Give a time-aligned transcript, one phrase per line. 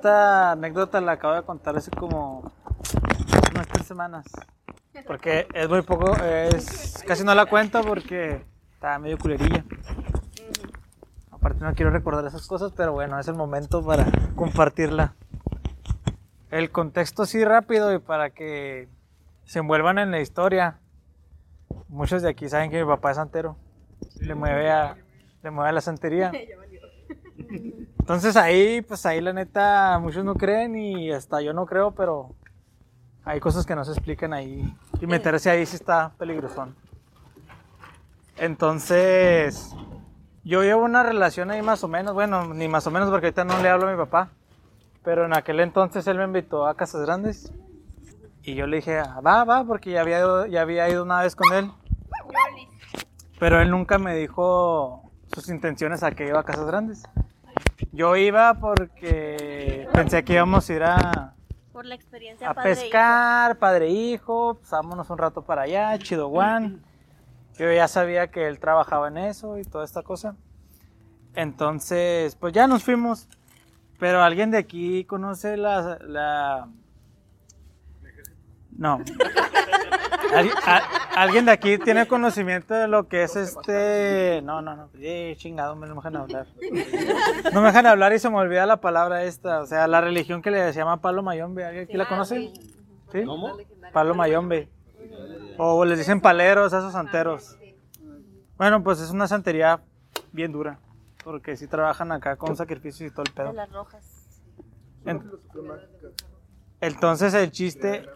[0.00, 2.50] Es- esta anécdota la acabo de contar hace como
[3.52, 4.24] unas tres semanas.
[5.06, 8.42] Porque es muy poco, es casi no la cuento porque
[8.72, 9.62] está medio culerilla.
[11.30, 15.14] Aparte no quiero recordar esas cosas, pero bueno, es el momento para compartirla.
[16.50, 18.88] El contexto así rápido y para que
[19.44, 20.78] se envuelvan en la historia.
[21.88, 23.56] Muchos de aquí saben que mi papá es santero.
[24.20, 24.96] Le mueve a,
[25.42, 26.32] le mueve a la santería.
[28.10, 32.34] Entonces ahí, pues ahí la neta, muchos no creen y hasta yo no creo, pero
[33.24, 34.76] hay cosas que no se explican ahí.
[35.00, 36.74] Y meterse ahí sí está peligrosón.
[38.36, 39.76] Entonces,
[40.42, 43.44] yo llevo una relación ahí más o menos, bueno, ni más o menos porque ahorita
[43.44, 44.30] no le hablo a mi papá.
[45.04, 47.52] Pero en aquel entonces él me invitó a Casas Grandes.
[48.42, 51.36] Y yo le dije, "Ah, va, va, porque ya había, ya había ido una vez
[51.36, 51.70] con él.
[53.38, 57.04] Pero él nunca me dijo sus intenciones a que iba a Casas Grandes.
[57.92, 61.34] Yo iba porque pensé que íbamos a ir a,
[61.72, 65.98] Por la experiencia a padre pescar, padre e hijo, pues vámonos un rato para allá,
[65.98, 66.82] chido Juan.
[67.58, 70.36] Yo ya sabía que él trabajaba en eso y toda esta cosa.
[71.34, 73.28] Entonces, pues ya nos fuimos.
[73.98, 75.98] Pero alguien de aquí conoce la...
[76.00, 76.68] la...
[78.70, 79.00] No.
[80.34, 80.82] Al- a-
[81.16, 84.40] alguien de aquí tiene conocimiento de lo que es este...
[84.44, 84.88] No, no, no.
[84.98, 86.46] Eh, chingado, me no me dejan hablar.
[87.52, 89.60] No me dejan hablar y se me olvida la palabra esta.
[89.60, 91.64] O sea, la religión que le llama Palo Mayombe.
[91.64, 92.52] ¿Alguien aquí la conoce?
[93.12, 93.24] ¿Sí?
[93.24, 93.56] ¿Cómo?
[93.92, 94.68] Palo Mayombe.
[95.58, 97.56] O les dicen paleros a esos santeros.
[98.56, 99.80] Bueno, pues es una santería
[100.32, 100.78] bien dura.
[101.24, 103.52] Porque sí trabajan acá con sacrificios y todo el pedo.
[103.52, 104.26] las rojas.
[105.04, 105.22] En-
[106.80, 108.08] Entonces el chiste...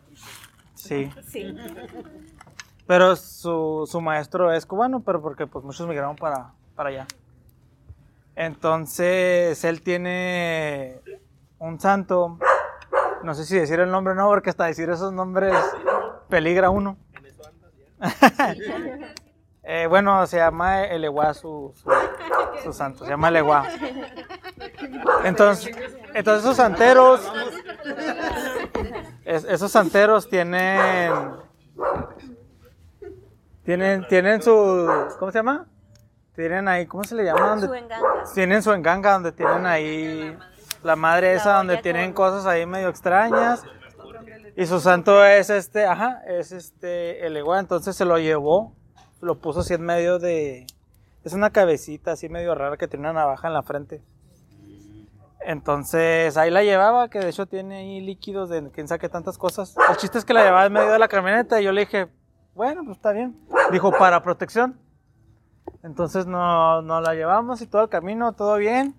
[0.85, 1.11] Sí.
[1.27, 1.57] Sí.
[2.87, 7.07] Pero su, su maestro es cubano, pero porque pues muchos migraron para, para allá.
[8.37, 11.01] Entonces él tiene
[11.59, 12.39] un santo,
[13.23, 15.55] no sé si decir el nombre o no, porque hasta decir esos nombres
[16.29, 16.97] peligra uno.
[19.67, 21.91] Eh, bueno, se llama Eleguá su, su,
[22.63, 23.67] su santo, se llama Eleguá.
[25.25, 25.75] Entonces,
[26.13, 27.23] entonces esos santeros,
[29.25, 31.11] es- esos santeros tienen
[33.65, 34.53] tienen, tienen su.
[35.19, 35.67] ¿Cómo se llama?
[36.35, 37.51] Tienen ahí, ¿cómo se le llama?
[37.51, 38.25] Donde- Su enganga.
[38.35, 40.37] tienen su enganga, donde tienen ahí
[40.83, 43.63] la madre esa, donde tienen cosas ahí medio extrañas.
[44.57, 47.61] Y su santo es este, ajá, es este, el igual.
[47.61, 48.73] Entonces se lo llevó,
[49.21, 50.67] lo puso así en medio de.
[51.25, 54.03] Es una cabecita así medio rara que tiene una navaja en la frente.
[55.47, 59.37] Entonces ahí la llevaba, que de hecho tiene ahí líquidos de quién sabe qué tantas
[59.37, 59.77] cosas.
[59.91, 62.09] El chiste es que la llevaba en medio de la camioneta y yo le dije,
[62.55, 63.39] bueno, pues está bien.
[63.71, 64.81] Dijo, para protección.
[65.83, 68.95] Entonces no, nos la llevamos y todo el camino, todo bien.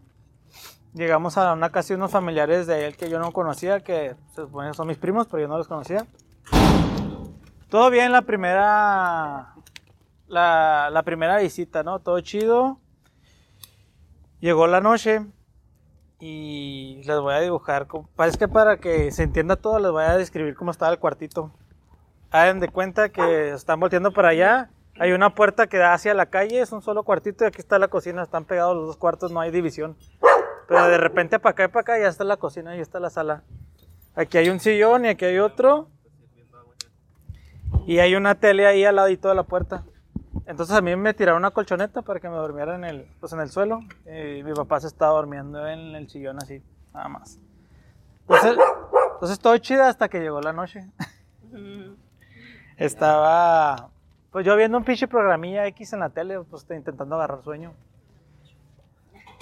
[0.94, 4.44] Llegamos a una casa de unos familiares de él que yo no conocía, que se
[4.44, 6.06] supone son mis primos, pero yo no los conocía.
[7.70, 9.56] Todo bien la primera,
[10.28, 12.00] la primera visita, ¿no?
[12.00, 12.80] Todo chido.
[14.40, 15.26] Llegó la noche
[16.20, 17.88] y les voy a dibujar.
[18.16, 21.52] Parece que para que se entienda todo, les voy a describir cómo estaba el cuartito.
[22.32, 24.70] Hagan de cuenta que están volteando para allá.
[24.98, 27.80] Hay una puerta que da hacia la calle, es un solo cuartito y aquí está
[27.80, 28.24] la cocina.
[28.24, 29.98] Están pegados los dos cuartos, no hay división.
[30.68, 33.10] Pero de repente para acá y para acá ya está la cocina y está la
[33.10, 33.44] sala.
[34.16, 35.90] Aquí hay un sillón y aquí hay otro.
[37.86, 39.84] Y hay una tele ahí al ladito de la puerta.
[40.46, 43.40] Entonces a mí me tiraron una colchoneta para que me durmiera en el, pues en
[43.40, 43.80] el suelo.
[44.06, 46.62] Y mi papá se estaba durmiendo en el sillón así,
[46.94, 47.40] nada más.
[48.22, 48.58] Entonces,
[49.14, 50.88] entonces todo chido hasta que llegó la noche.
[52.78, 53.90] Estaba,
[54.32, 57.74] pues yo viendo un pinche programilla X en la tele, pues intentando agarrar sueño.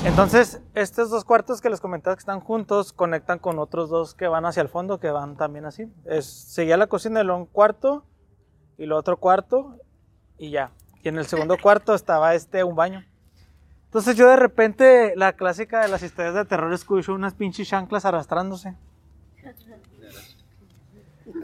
[0.06, 4.28] Entonces, estos dos cuartos que les comentaba que están juntos conectan con otros dos que
[4.28, 5.92] van hacia el fondo, que van también así.
[6.06, 8.04] Es, seguía la cocina de un cuarto
[8.78, 9.78] y el otro cuarto
[10.38, 10.72] y ya.
[11.04, 13.06] Y en el segundo cuarto estaba este un baño.
[13.86, 18.06] Entonces yo de repente, la clásica de las historias de terror, escucho unas pinches chanclas
[18.06, 18.74] arrastrándose.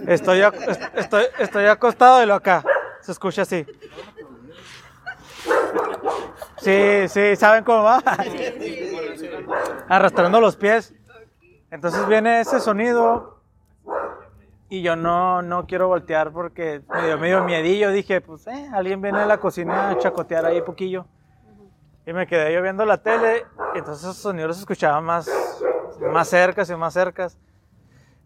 [0.07, 0.41] Estoy,
[0.95, 2.63] estoy, estoy acostado y lo acá.
[3.01, 3.65] Se escucha así.
[6.57, 8.01] Sí, sí, ¿saben cómo va?
[9.89, 10.93] Arrastrando los pies.
[11.69, 13.38] Entonces viene ese sonido
[14.69, 17.89] y yo no, no quiero voltear porque me dio medio miedillo.
[17.91, 21.05] Dije, pues, eh, alguien viene a la cocina a chacotear ahí poquillo.
[22.05, 23.45] Y me quedé yo viendo la tele
[23.75, 25.29] y entonces esos sonidos se escuchaban más,
[26.11, 27.37] más cercas y más cercas.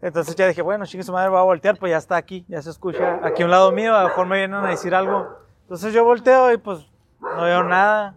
[0.00, 2.60] Entonces ya dije, bueno, chingue su madre, voy a voltear, pues ya está aquí, ya
[2.60, 5.28] se escucha aquí a un lado mío, a lo mejor me vienen a decir algo.
[5.62, 6.86] Entonces yo volteo y pues
[7.20, 8.14] no veo nada.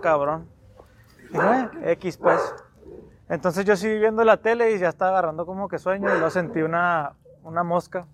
[0.00, 0.48] Cabrón.
[1.30, 1.44] Dije,
[1.82, 2.54] "Eh, X pues.
[3.30, 6.30] Entonces yo seguí viendo la tele y ya estaba agarrando como que sueño y luego
[6.30, 8.08] sentí una, una mosca.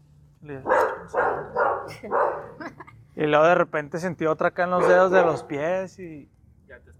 [3.16, 6.30] Y luego de repente sentí otra acá en los dedos de los pies y,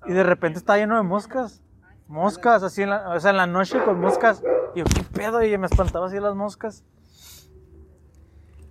[0.07, 1.63] y de repente estaba lleno de moscas.
[2.09, 4.43] Moscas, así en la, o sea, en la noche con moscas.
[4.75, 5.43] Y yo, ¿qué pedo?
[5.43, 6.85] Y me espantaba así las moscas.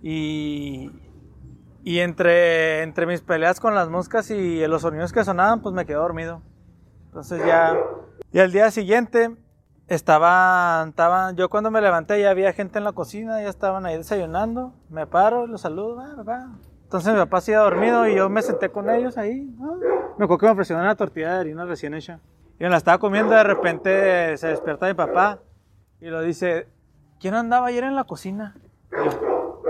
[0.02, 0.90] Y,
[1.84, 5.86] y entre, entre mis peleas con las moscas y los sonidos que sonaban, pues me
[5.86, 6.42] quedé dormido.
[7.06, 7.76] Entonces ya,
[8.36, 9.34] y al día siguiente
[9.88, 13.96] estaban, estaban, yo cuando me levanté ya había gente en la cocina, ya estaban ahí
[13.96, 14.74] desayunando.
[14.90, 16.48] Me paro, los saludo, "Ah, papá".
[16.84, 19.48] Entonces mi papá se iba dormido y yo me senté con ellos ahí.
[19.62, 19.74] ah.
[20.18, 22.20] Me acuerdo que me ofrecieron una tortilla de harina recién hecha.
[22.58, 25.38] Y me la estaba comiendo, de repente se despierta mi papá
[26.00, 26.68] y lo dice,
[27.20, 28.54] ¿quién andaba ayer en la cocina?
[28.92, 29.62] Y yo,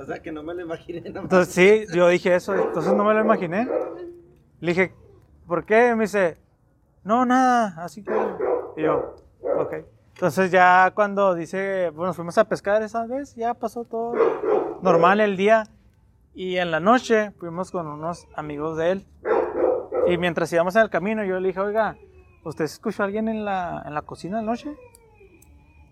[0.00, 1.00] O sea, que no me lo imaginé.
[1.10, 1.24] nomás.
[1.24, 3.68] entonces sí, yo dije eso, entonces no me lo imaginé.
[4.60, 4.94] Le dije,
[5.48, 5.94] ¿por qué?
[5.96, 6.38] Me dice,
[7.06, 8.12] no, nada, así que...
[8.76, 9.14] Y yo,
[9.58, 9.74] ok.
[10.14, 14.14] Entonces ya cuando dice, bueno, fuimos a pescar esa vez, ya pasó todo
[14.82, 15.68] normal el día.
[16.34, 19.06] Y en la noche fuimos con unos amigos de él.
[20.08, 21.96] Y mientras íbamos en el camino, yo le dije, oiga,
[22.42, 24.74] ¿usted escuchó a alguien en la, en la cocina anoche?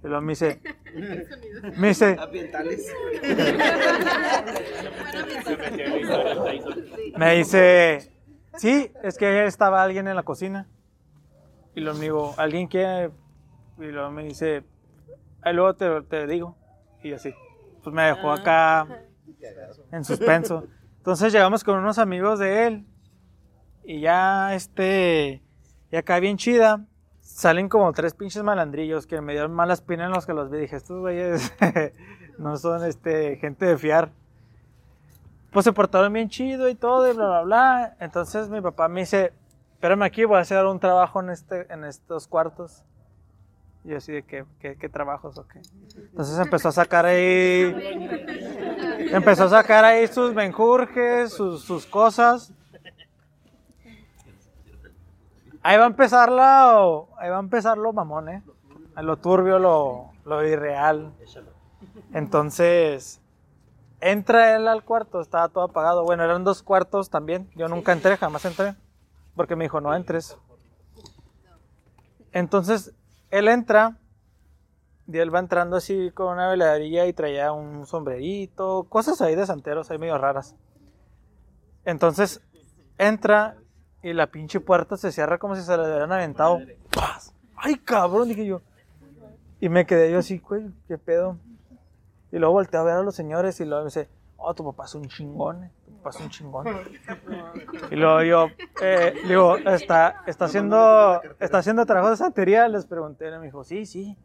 [0.02, 0.61] Y luego me dice,
[1.78, 2.93] me dice, Ambientales.
[7.16, 8.12] Me dice,
[8.56, 10.66] sí, es que estaba alguien en la cocina.
[11.75, 13.11] Y luego me digo, ¿alguien quiere?
[13.79, 14.65] Y luego me dice,
[15.43, 16.56] ahí luego te, te digo.
[17.03, 17.35] Y así,
[17.82, 18.87] pues me dejó acá
[19.91, 20.65] en suspenso.
[20.99, 22.87] Entonces llegamos con unos amigos de él.
[23.82, 25.43] Y ya, este,
[25.91, 26.87] y acá bien chida.
[27.21, 30.59] Salen como tres pinches malandrillos que me dieron mala espina en los que los vi.
[30.59, 31.53] Dije, estos güeyes
[32.38, 34.12] no son, este, gente de fiar
[35.55, 37.97] pues se portaron bien chido y todo, y bla, bla, bla.
[38.00, 39.32] Entonces mi papá me dice,
[39.84, 42.82] espérame aquí, voy a hacer un trabajo en, este, en estos cuartos.
[43.84, 45.60] Y yo así de, ¿qué, qué, trabajos o qué?
[45.94, 47.64] Entonces empezó a sacar ahí,
[49.12, 52.50] empezó a sacar ahí sus menjurjes, sus, sus cosas.
[55.62, 56.70] Ahí va a empezar la,
[57.19, 58.42] ahí va a empezar lo mamón, ¿eh?
[58.96, 61.12] Lo turbio, lo, lo irreal.
[62.14, 63.20] Entonces,
[64.00, 66.04] entra él al cuarto, estaba todo apagado.
[66.04, 67.50] Bueno, eran dos cuartos también.
[67.54, 68.76] Yo nunca entré, jamás entré.
[69.34, 70.36] Porque me dijo, no entres.
[72.32, 72.92] Entonces,
[73.31, 73.98] él entra.
[75.06, 78.86] Y él va entrando así con una veladrilla y traía un sombrerito.
[78.88, 80.56] Cosas ahí de santeros, ahí medio raras.
[81.84, 82.40] Entonces,
[82.96, 83.56] entra
[84.02, 86.58] y la pinche puerta se cierra como si se le hubieran aventado.
[86.94, 87.34] ¡Paz!
[87.56, 88.28] ¡Ay, cabrón!
[88.28, 88.62] Dije yo.
[89.60, 91.38] Y me quedé yo así, güey, ¿qué pedo?
[92.30, 94.84] Y luego volteé a ver a los señores y luego me dice, oh, tu papá
[94.84, 95.70] es un chingón,
[96.10, 96.66] es un chingón.
[97.90, 98.48] Y luego yo,
[98.80, 102.66] eh, le digo, ¿está, está, haciendo, ¿está haciendo trabajo de santería?
[102.68, 104.16] Les pregunté, y me dijo, sí, sí.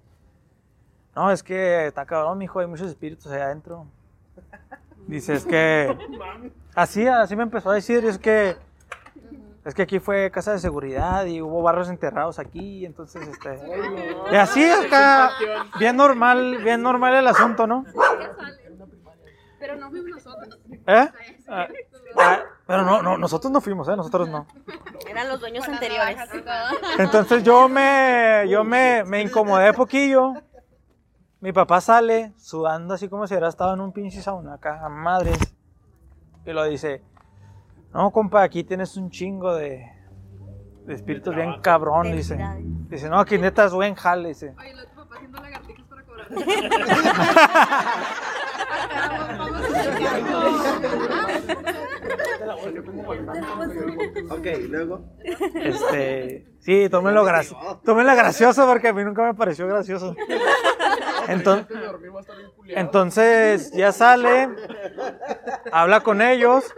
[1.16, 3.86] No, es que está cabrón, mijo, hay muchos espíritus allá adentro.
[5.08, 5.98] Dice, es que,
[6.76, 8.56] así, así me empezó a decir, es que,
[9.66, 13.60] es que aquí fue casa de seguridad y hubo barros enterrados aquí, entonces, este,
[14.32, 15.32] y así acá,
[15.80, 17.86] bien normal, bien normal el asunto, ¿no?
[19.60, 20.60] Pero no fuimos nosotros.
[20.88, 21.10] ¿Eh?
[21.48, 21.68] Ah,
[22.18, 23.96] ah, pero no, no, nosotros no fuimos, ¿eh?
[23.96, 24.48] Nosotros no.
[25.10, 26.18] Eran los dueños anteriores.
[26.98, 30.34] Entonces yo me, yo me, me incomodé poquillo.
[31.42, 34.90] Mi papá sale sudando así como si hubiera estado en un pinche sauna acá, a
[34.90, 35.38] madres.
[36.46, 37.02] Y lo dice,
[37.94, 39.86] no, compa, aquí tienes un chingo de,
[40.86, 42.38] de espíritus bien cabrón, dice.
[42.90, 44.56] Dice, no, aquí neta es buen jale, dice.
[44.58, 46.28] Oye, lo tu papá haciendo lagartijas para cobrar.
[54.30, 55.02] Ok, luego.
[55.56, 60.16] Este, sí, tómenlo, graci- tómenla gracioso porque a mí nunca me pareció gracioso.
[61.28, 61.68] Entonces,
[62.68, 64.50] entonces ya sale,
[65.72, 66.74] habla con ellos.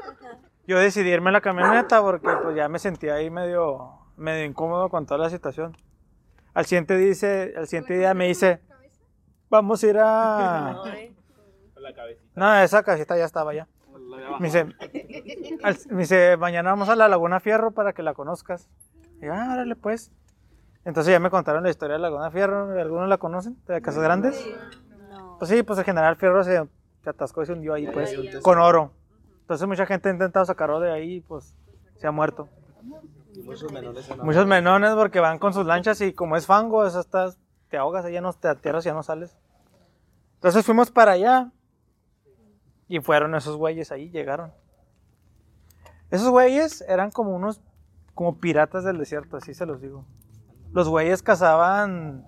[0.68, 4.90] Yo decidí irme a la camioneta porque pues ya me sentía ahí medio, medio incómodo
[4.90, 5.76] con toda la situación.
[6.54, 8.62] Al siguiente, dice, al siguiente día me dice,
[9.50, 10.82] vamos a ir a...
[12.36, 13.68] No, esa casita ya estaba ya.
[14.40, 14.68] Me dice,
[15.64, 18.70] al- me dice, mañana vamos a la Laguna Fierro para que la conozcas.
[19.22, 20.12] Y yo, ah, órale pues.
[20.86, 22.72] Entonces ya me contaron la historia de la Laguna Fierro.
[22.80, 23.58] ¿Algunos la conocen?
[23.68, 24.44] ¿De Casas Grandes?
[25.12, 25.38] No.
[25.38, 26.64] Pues sí, pues el general Fierro se,
[27.04, 28.92] se atascó y se hundió ahí, pues, con oro.
[29.42, 31.56] Entonces mucha gente ha intentado sacarlo de ahí y pues
[31.98, 32.48] se ha muerto.
[33.36, 36.46] Y muchos menores en la- Muchos menones porque van con sus lanchas y como es
[36.46, 37.38] fango, eso estás,
[37.70, 39.36] te ahogas, ya no te atierras, ya no sales.
[40.36, 41.52] Entonces fuimos para allá
[42.92, 44.52] y fueron esos güeyes ahí, llegaron.
[46.10, 47.62] Esos güeyes eran como unos,
[48.14, 50.06] como piratas del desierto, así se los digo.
[50.74, 52.26] los güeyes cazaban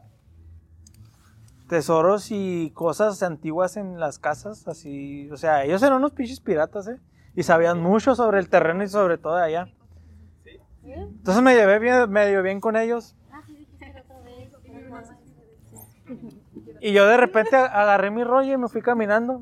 [1.67, 6.87] tesoros y cosas antiguas en las casas, así, o sea, ellos eran unos pinches piratas,
[6.87, 7.01] ¿eh?
[7.35, 9.67] Y sabían mucho sobre el terreno y sobre todo de allá.
[10.85, 13.17] Entonces me llevé medio bien con ellos.
[16.79, 19.41] Y yo de repente agarré mi rollo y me fui caminando.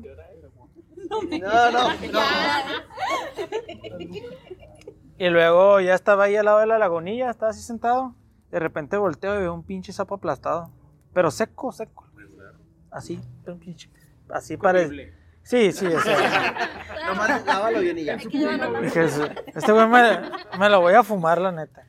[1.40, 2.20] No, no, no.
[5.18, 8.14] Y luego ya estaba ahí al lado de la lagunilla, estaba así sentado.
[8.50, 10.70] De repente volteo y veo un pinche sapo aplastado.
[11.12, 12.06] Pero seco, seco.
[12.90, 13.90] Así, un pinche.
[14.28, 15.14] Así parece.
[15.42, 16.54] Sí, sí, o sea,
[17.06, 18.16] Nomás lávalo bien y ya.
[18.16, 19.04] dije,
[19.54, 20.20] este güey me,
[20.58, 21.84] me lo voy a fumar, la neta.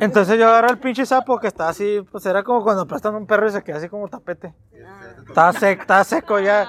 [0.00, 3.26] Entonces yo agarro el pinche sapo que está así, pues era como cuando aplastan un
[3.26, 4.54] perro y se queda así como tapete.
[5.28, 6.66] Estaba seco, estaba seco ya.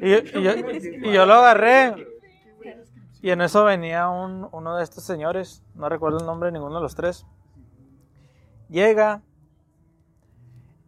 [0.00, 2.06] Y, y yo, y yo lo agarré.
[3.22, 6.74] Y en eso venía un- uno de estos señores, no recuerdo el nombre de ninguno
[6.76, 7.24] de los tres.
[8.68, 9.22] Llega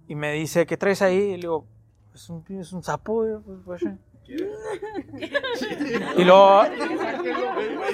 [0.06, 1.16] y me dice, ¿qué traes ahí?
[1.16, 1.66] Y le digo,
[2.16, 3.82] es un, es un sapo, güey, pues, pues,
[4.26, 4.36] sí".
[6.16, 6.62] Y luego...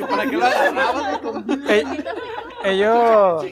[0.09, 1.21] ¿Para qué lo agarrabas?
[1.69, 2.05] e-
[2.65, 3.45] ellos,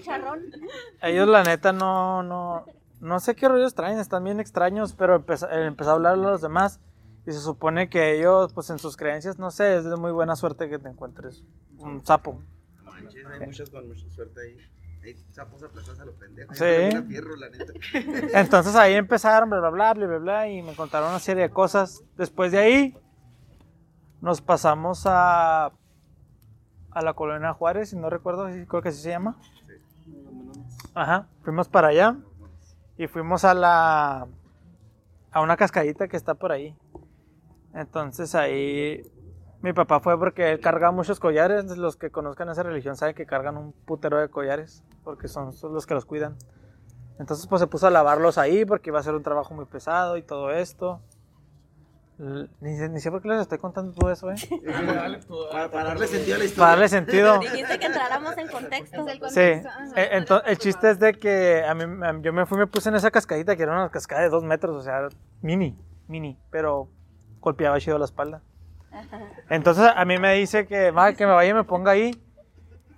[1.02, 2.64] ellos la neta no, no,
[3.00, 6.40] no sé qué rollos traen, están bien extraños, pero empezó, empezó a hablar a los
[6.40, 6.78] demás
[7.26, 10.36] y se supone que ellos, pues en sus creencias, no sé, es de muy buena
[10.36, 11.42] suerte que te encuentres
[11.78, 12.40] un sapo.
[12.84, 14.56] Manches, hay muchos con mucha suerte ahí.
[15.02, 16.56] Hay sapos aplastados a los pendejos.
[16.56, 16.64] Sí.
[16.64, 17.72] Yo también a fierro, la neta.
[18.38, 21.50] Entonces ahí empezaron, bla, bla, bla, bla, bla, bla, y me contaron una serie de
[21.50, 22.02] cosas.
[22.16, 22.98] Después de ahí,
[24.20, 25.66] nos pasamos a,
[26.90, 29.36] a la colonia Juárez, si no recuerdo, creo que así se llama.
[30.94, 32.16] Ajá, fuimos para allá
[32.98, 34.26] y fuimos a la
[35.32, 36.76] a una cascadita que está por ahí.
[37.72, 39.02] Entonces ahí
[39.62, 41.64] mi papá fue porque él carga muchos collares.
[41.76, 45.74] Los que conozcan esa religión saben que cargan un putero de collares porque son, son
[45.74, 46.36] los que los cuidan.
[47.18, 50.16] Entonces pues se puso a lavarlos ahí porque iba a ser un trabajo muy pesado
[50.16, 51.00] y todo esto.
[52.60, 54.34] Ni, sé- ni sé por qué les estoy contando todo eso, ¿eh?
[55.50, 56.58] Para, para darle sentido a la historia.
[56.58, 57.38] Para darle sentido.
[57.40, 59.06] Dijiste que entráramos en contexto.
[59.30, 62.56] Sí, e- ento- el chiste es de que a mí, a mí- yo me fui
[62.56, 65.08] y me puse en esa cascadita que era una cascada de dos metros, o sea,
[65.40, 66.88] mini, mini, pero
[67.40, 68.42] golpeaba chido la espalda.
[69.48, 72.20] Entonces a mí me dice que, va, que me vaya y me ponga ahí.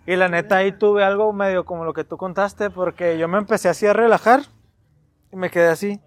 [0.06, 3.38] Y la neta ahí tuve algo medio como lo que tú contaste, porque yo me
[3.38, 4.40] empecé así a relajar
[5.30, 6.00] y me quedé así.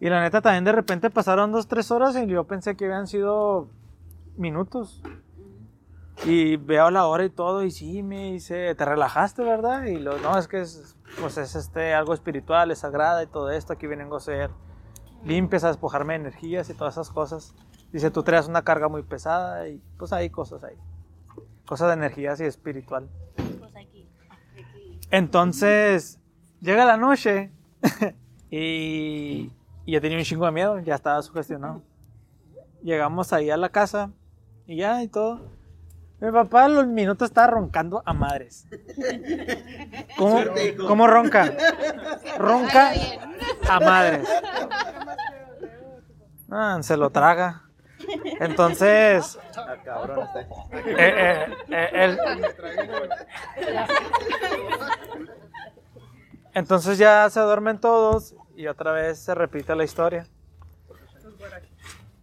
[0.00, 3.06] Y la neta también de repente pasaron dos, tres horas y yo pensé que habían
[3.06, 3.68] sido
[4.36, 5.02] minutos.
[6.24, 9.84] Y veo la hora y todo, y sí, me dice, ¿te relajaste, verdad?
[9.84, 13.50] Y lo, no, es que es, pues es este, algo espiritual, es sagrada y todo
[13.50, 14.50] esto, aquí vengo a ser
[15.24, 17.54] limpias, a despojarme de energías y todas esas cosas.
[17.94, 20.74] Dice, tú traes una carga muy pesada y pues hay cosas ahí.
[21.64, 23.08] Cosas de energías y espiritual.
[23.60, 24.10] Pues aquí.
[25.12, 26.18] Entonces,
[26.60, 27.52] llega la noche
[28.50, 29.52] y,
[29.86, 31.82] y yo tenía un chingo de miedo, ya estaba sugestionado.
[32.82, 34.10] Llegamos ahí a la casa
[34.66, 35.42] y ya y todo.
[36.20, 38.66] Mi papá a los minutos estaba roncando a madres.
[40.18, 40.40] ¿Cómo,
[40.88, 41.56] cómo ronca?
[42.38, 42.92] Ronca
[43.68, 44.28] a madres.
[46.50, 47.63] Ah, se lo traga.
[48.40, 50.40] Entonces, Ah, cabrón, está.
[50.40, 52.16] eh, eh, eh,
[56.54, 60.26] Entonces ya se duermen todos y otra vez se repite la historia.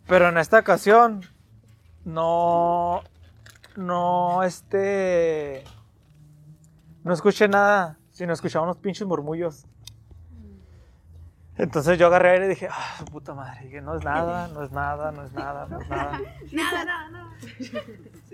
[0.07, 1.21] Pero en esta ocasión
[2.05, 3.01] no,
[3.75, 5.63] no, este,
[7.03, 9.65] no escuché nada, sino escuchaba unos pinches murmullos.
[11.61, 14.63] Entonces yo agarré y le dije, ah, su puta madre, dije, no es nada, no
[14.63, 16.19] es nada, no es nada, no es nada.
[16.51, 17.35] Nada, nada, nada.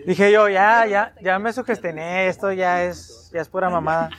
[0.06, 4.12] Dije yo, ya, ya, ya me sugestioné, esto ya es, ya es pura mamada.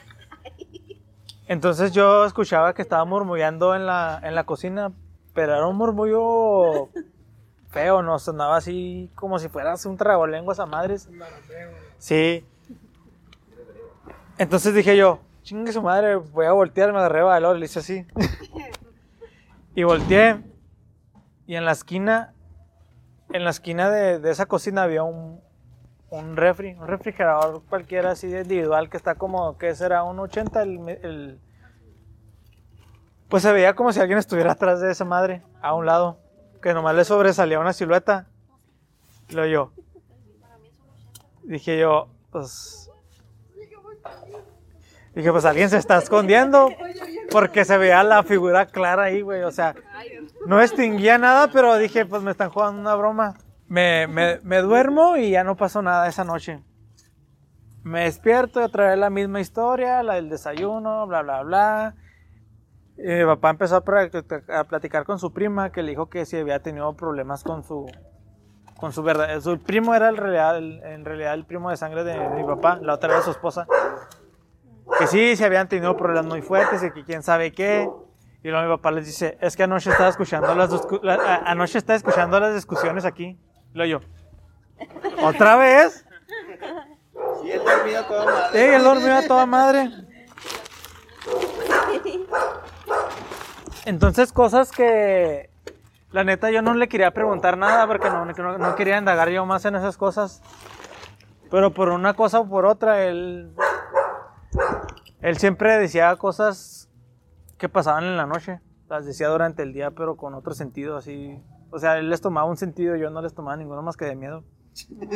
[1.46, 4.92] Entonces yo escuchaba que estaba murmullando en la, en la cocina,
[5.32, 6.90] pero era un murmullo
[7.70, 11.08] feo, no sonaba así como si fueras un tragolenguas a madres.
[11.96, 12.44] Sí.
[14.36, 18.06] Entonces dije yo, chingue su madre, voy a voltear, me agarré valor, le hice así.
[19.78, 20.40] y volteé,
[21.46, 22.34] y en la esquina,
[23.32, 25.40] en la esquina de, de esa cocina había un,
[26.10, 30.02] un refri, un refrigerador cualquiera así de individual que está como, ¿qué será?
[30.02, 31.40] Un 80 el, el-
[33.28, 36.18] Pues se veía como si alguien estuviera atrás de esa madre, a un lado,
[36.60, 38.26] que nomás le sobresalía una silueta.
[39.30, 39.70] Lo yo.
[41.44, 42.87] Dije yo, pues...
[45.14, 46.68] Dije, pues alguien se está escondiendo,
[47.30, 49.74] porque se veía la figura clara ahí, güey, o sea...
[50.46, 53.34] No extinguía nada, pero dije, pues me están jugando una broma.
[53.66, 56.62] Me, me- me duermo y ya no pasó nada esa noche.
[57.82, 61.94] Me despierto y otra vez la misma historia, la del desayuno, bla, bla, bla.
[62.96, 66.60] Y mi papá empezó a, platicar con su prima que le dijo que si había
[66.62, 67.86] tenido problemas con su
[68.78, 69.40] con su verdad.
[69.40, 72.44] Su primo era el realidad, el- en realidad el primo de sangre de, de mi
[72.44, 73.66] papá, la otra era su esposa.
[74.98, 77.88] Que sí, se habían tenido problemas muy fuertes y que quién sabe qué.
[78.42, 80.70] Y luego mi papá les dice, es que anoche estaba escuchando las,
[81.02, 83.38] la- a- anoche estaba escuchando las discusiones aquí.
[83.74, 86.04] Y luego yo, ¿otra vez?
[87.44, 88.64] Y él dormido todo madre.
[88.68, 89.90] Ey, él dormió a toda madre.
[93.84, 95.50] Entonces, cosas que
[96.10, 99.44] la neta yo no le quería preguntar nada porque no, no, no quería indagar yo
[99.46, 100.42] más en esas cosas.
[101.50, 103.50] Pero por una cosa o por otra, él,
[105.20, 106.90] él siempre decía cosas
[107.58, 108.60] que pasaban en la noche.
[108.88, 111.42] Las decía durante el día, pero con otro sentido, así.
[111.70, 114.16] O sea, él les tomaba un sentido, yo no les tomaba ninguno más que de
[114.16, 114.44] miedo.
[114.72, 115.10] ¿Sentido,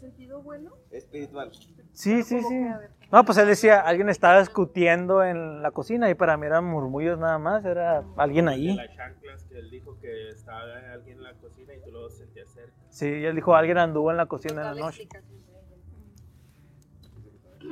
[0.00, 0.72] sentido bueno?
[0.90, 1.52] Espiritual.
[1.92, 2.66] Sí, sí, sí.
[3.12, 7.18] No, pues él decía, alguien estaba discutiendo en la cocina y para mí eran murmullos
[7.18, 8.74] nada más, era alguien ahí.
[8.74, 10.62] las chanclas que él dijo que estaba
[10.92, 12.72] alguien en la cocina y tú lo sentías cerca.
[12.88, 15.06] Sí, él dijo, alguien anduvo en la cocina en la noche.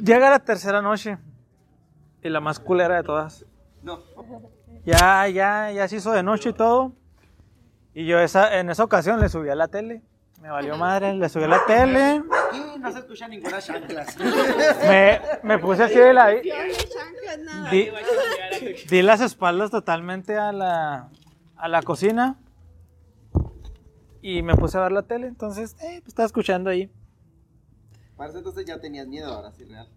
[0.03, 1.19] Llega la tercera noche
[2.23, 3.45] y la más culera de todas.
[3.83, 4.01] No.
[4.85, 6.93] Ya, ya, ya se hizo de noche y todo.
[7.93, 10.03] Y yo esa, en esa ocasión le subí a la tele.
[10.41, 12.23] Me valió madre, le subí a la tele.
[12.49, 14.17] Aquí no se escucha ninguna chanclas.
[14.89, 16.29] Me, me puse así de la...
[17.71, 17.91] Di,
[18.89, 21.11] di las espaldas totalmente a la,
[21.57, 22.39] a la cocina
[24.23, 25.27] y me puse a ver la tele.
[25.27, 26.91] Entonces, eh, pues estaba escuchando ahí.
[28.21, 29.89] Parece entonces ya tenías miedo, ahora sí, real.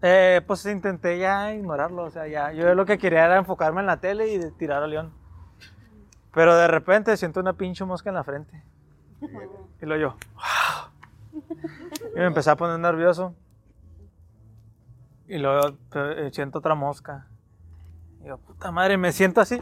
[0.00, 2.04] Eh, pues intenté ya ignorarlo.
[2.04, 4.86] O sea, ya yo lo que quería era enfocarme en la tele y tirar a
[4.86, 5.12] León.
[6.32, 8.62] Pero de repente siento una pinche mosca en la frente.
[9.82, 10.16] Y lo yo.
[12.14, 13.34] Y me empecé a poner nervioso.
[15.28, 17.26] Y luego eh, siento otra mosca.
[18.22, 19.60] Y yo, puta madre, me siento así.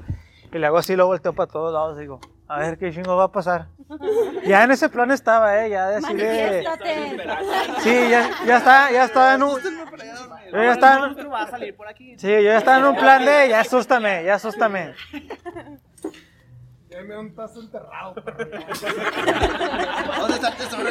[0.52, 1.98] Y le hago así, lo volteo para todos lados.
[1.98, 2.20] Digo,
[2.54, 3.66] a ver qué chingo va a pasar.
[4.46, 5.70] Ya en ese plan estaba, ¿eh?
[5.70, 6.62] Ya de así de.
[6.64, 7.80] Manifiéstate.
[7.80, 9.60] Sí, ya, ya está, ya estaba en un.
[9.60, 12.14] Yo ya estaba en- va a salir por aquí.
[12.18, 14.94] Sí, yo ya estaba en un plan de ya asústame, ya asústame.
[16.88, 18.14] Deme un tazo enterrado.
[18.14, 18.34] ¿Dónde
[20.34, 20.90] está el tesoro?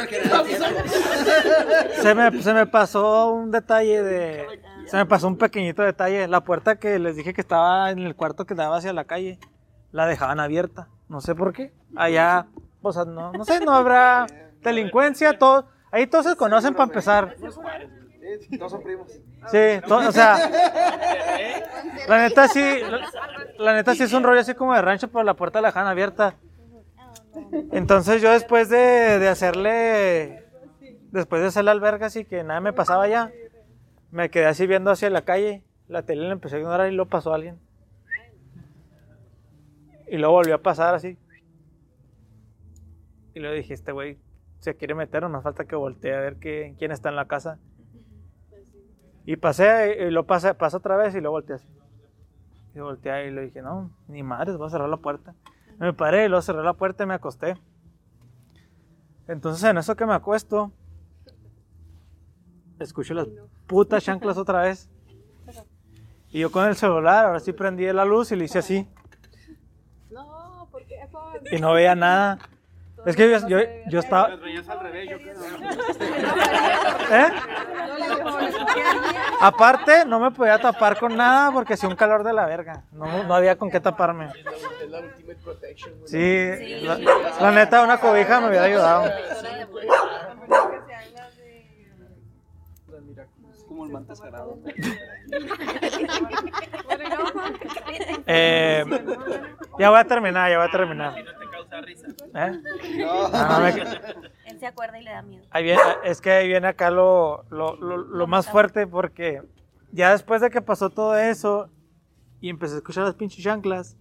[2.02, 4.46] Se me, se me pasó un detalle de.
[4.86, 6.26] Se me pasó un pequeñito detalle.
[6.26, 9.38] La puerta que les dije que estaba en el cuarto que daba hacia la calle,
[9.92, 10.88] la dejaban abierta.
[11.12, 11.70] No sé por qué.
[11.94, 12.46] Allá,
[12.80, 14.26] o sea, no, no sé, no habrá
[14.62, 15.66] delincuencia, todo.
[15.90, 17.36] Ahí todos se conocen para empezar.
[18.58, 19.08] Todos son primos.
[19.50, 20.38] Sí, to- o sea,
[22.08, 23.00] la neta sí, la,
[23.58, 25.86] la neta sí es un rollo así como de rancho, pero la puerta la dejan
[25.86, 26.36] abierta.
[27.72, 30.44] Entonces yo después de, de hacerle,
[31.10, 33.30] después de hacer la alberga así que nada me pasaba ya,
[34.10, 37.04] me quedé así viendo hacia la calle, la tele la empecé a ignorar y lo
[37.06, 37.58] pasó alguien.
[40.12, 41.16] Y luego volvió a pasar así.
[43.34, 44.18] Y luego dije, este güey
[44.58, 47.26] se quiere meter, no me falta que voltee a ver qué- quién está en la
[47.26, 47.58] casa.
[49.24, 51.66] Y pasé, y lo pasé, pasé otra vez y lo volteé así.
[52.74, 55.34] Y volteé y le dije, no, ni madres, voy a cerrar la puerta.
[55.78, 57.56] Me paré y luego cerré la puerta y me acosté.
[59.28, 60.72] Entonces en eso que me acuesto,
[62.80, 63.28] escucho las
[63.66, 64.90] putas chanclas otra vez.
[66.32, 68.86] Y yo con el celular, ahora sí prendí la luz y le hice así.
[70.10, 70.96] No, ¿por qué?
[71.10, 72.38] Por- Y no veía nada.
[73.04, 74.28] Es que yo, yo, yo estaba...
[74.28, 75.34] Las veías al revés, yo creo.
[77.10, 77.32] ¿Eh?
[79.40, 82.84] Aparte, no me podía tapar con nada porque hacía un calor de la verga.
[82.92, 84.26] No, no había con qué taparme.
[84.26, 86.08] Es la ultimate protection, güey.
[86.08, 86.98] Sí, la,
[87.40, 89.10] la neta, una cobija me hubiera ayudado.
[93.52, 94.58] Es como el manto sagrado.
[98.26, 98.84] Eh,
[99.78, 101.12] ya voy a terminar, ya voy a terminar.
[101.16, 102.06] No te causa risa.
[102.34, 102.60] ¿Eh?
[102.98, 103.10] No.
[103.32, 105.44] Ah, no, me- Él se acuerda y le da miedo.
[105.50, 109.42] ahí viene- es que ahí viene acá lo, lo, lo- lo más fuerte porque
[109.90, 111.68] ya después de que pasó todo eso
[112.40, 113.96] y empecé a escuchar las pinches chanclas,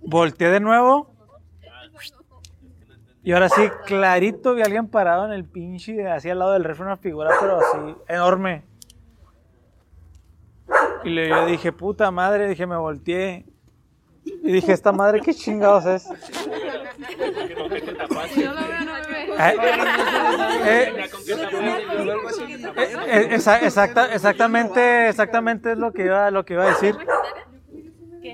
[0.00, 1.12] volteé de nuevo
[3.22, 6.64] y ahora sí, clarito vi a alguien parado en el pinche, así al lado del
[6.64, 8.64] refri, una figura, pero así, enorme.
[11.04, 13.44] Y le, yo dije, puta madre, dije, me volteé.
[14.24, 16.06] Y dije, esta madre, ¿qué chingados es?
[19.38, 19.56] Eh,
[20.64, 21.08] eh,
[23.06, 26.96] eh, exa- exacta- exactamente, exactamente es lo que iba, a decir.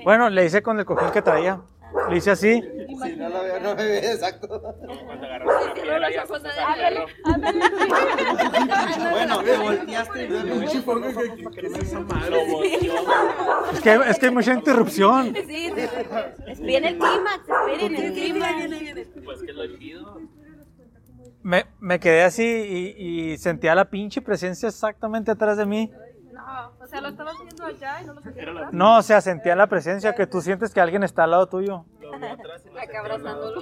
[0.03, 1.61] Bueno, le hice con el cojín que traía.
[2.09, 2.61] Le hice así.
[2.61, 4.47] Si no lo veo, no me ve, exacto.
[4.47, 7.05] Cuando agarras Cierra los ojos, nadie
[9.11, 10.57] Bueno, te volteaste y volteó.
[13.71, 15.33] Es que, es que hay mucha interrupción.
[15.35, 15.71] Sí, sí,
[16.55, 16.63] sí.
[16.63, 18.69] Viene el clímax, esperen el clímax.
[19.23, 20.21] Pues que lo pido.
[21.43, 25.91] Me, me quedé así y, y sentía la pinche presencia exactamente atrás de mí.
[26.57, 28.47] No, o sea, lo estabas viendo allá y no lo sentías.
[28.71, 31.85] No, o sea, sentía la presencia que tú sientes que alguien está al lado tuyo.
[32.01, 33.61] Lo veo atrás y lo Acá abrazándolo.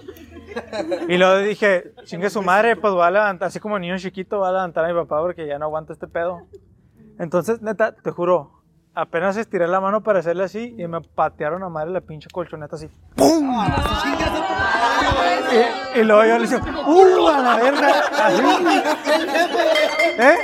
[1.09, 4.47] Y luego dije, chingue su madre, pues voy a levantar, así como niño chiquito, voy
[4.47, 6.47] a levantar a mi papá porque ya no aguanto este pedo.
[7.19, 11.69] Entonces, neta, te juro, apenas estiré la mano para hacerle así y me patearon a
[11.69, 12.89] madre la pinche colchoneta así.
[13.15, 13.51] ¡Pum!
[15.95, 17.27] Y, y luego yo le dije, ¡uh!
[17.27, 17.89] A la verga.
[18.25, 18.41] Así.
[20.17, 20.35] ¿Eh?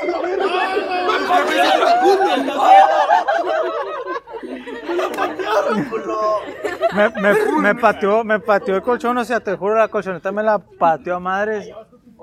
[6.94, 10.44] Me, me, me pateó, me pateó el colchón, o sea, te juro, la colchoneta me
[10.44, 11.70] la pateó a madres.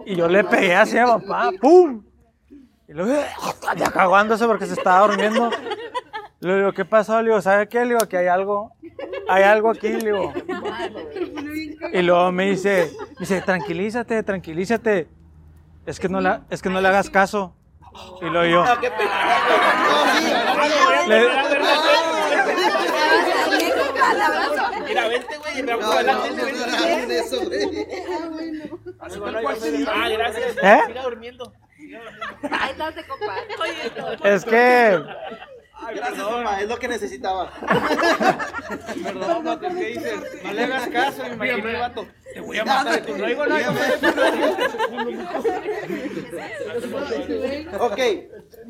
[0.05, 2.03] Y yo le pegué así a papá, ¡pum!
[2.87, 3.23] Y luego,
[3.77, 5.51] ya cagándose porque se estaba durmiendo.
[6.41, 7.21] Le digo, ¿qué pasó?
[7.21, 7.81] Le digo, ¿sabe qué?
[7.81, 8.73] Le digo, que hay algo,
[9.29, 10.33] hay algo aquí, le digo.
[11.93, 15.09] Y luego me dice, me dice, tranquilízate, tranquilízate.
[15.85, 17.55] Es que no, es que no le hagas caso.
[18.21, 18.65] Y luego yo,
[24.87, 25.63] Mira, vente, güey.
[29.87, 30.57] Ah, gracias.
[30.63, 30.81] ¿Eh?
[30.87, 31.53] Siga durmiendo.
[34.25, 35.03] Es que
[35.95, 37.51] Gracias, mamá, es lo que necesitaba.
[39.05, 40.15] Perdón, vato, ¿qué dices?
[40.45, 42.07] No le hagas caso, me imagino el vato.
[42.35, 43.03] Te voy a matar.
[43.09, 43.73] No digo nada.
[47.81, 47.97] Ok,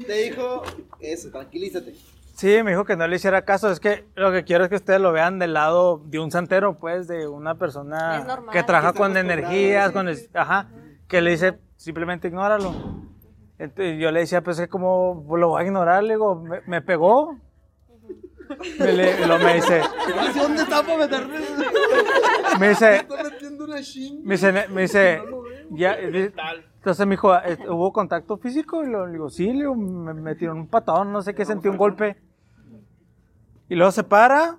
[0.06, 0.62] te dijo
[1.00, 1.94] eso, tranquilízate.
[2.34, 3.70] Sí, me dijo que no le hiciera caso.
[3.70, 6.78] Es que lo que quiero es que ustedes lo vean del lado de un santero,
[6.78, 8.52] pues, de una persona normal.
[8.52, 10.68] que trabaja Que con energías, con es- ajá,
[11.08, 12.72] que le dice simplemente ignóralo.
[13.58, 16.80] Entonces, yo le decía, pues es como lo voy a ignorar, le digo, me, me
[16.80, 17.36] pegó.
[18.78, 19.82] Me, le- lo me dice,
[20.34, 21.38] ¿Dónde está para meterme?
[22.58, 23.06] me dice,
[24.24, 25.22] me dice, me dice,
[25.70, 27.30] ya, entonces me dijo,
[27.68, 28.82] ¿hubo contacto físico?
[28.84, 31.68] Y le digo, sí, le digo, me, me tiró un patadón, no sé qué, sentí
[31.68, 32.16] un golpe.
[33.68, 34.58] Y luego se para,